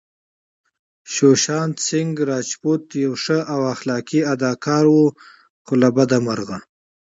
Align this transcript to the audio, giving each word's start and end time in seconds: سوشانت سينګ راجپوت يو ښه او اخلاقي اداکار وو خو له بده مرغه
سوشانت 1.15 1.75
سينګ 1.87 2.13
راجپوت 2.31 2.83
يو 3.03 3.11
ښه 3.23 3.37
او 3.53 3.59
اخلاقي 3.73 4.19
اداکار 4.33 4.83
وو 4.93 5.05
خو 5.65 5.73
له 5.81 5.89
بده 5.97 6.17
مرغه 6.25 6.57